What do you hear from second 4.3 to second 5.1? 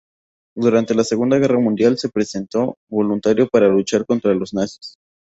los nazis.